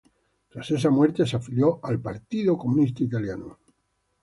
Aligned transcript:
Tras 0.49 0.71
esa 0.71 0.89
muerte 0.89 1.27
se 1.27 1.35
afilió 1.37 1.79
al 1.85 1.99
Partido 2.01 2.57
Comunista 2.57 3.03
Italiano. 3.03 3.59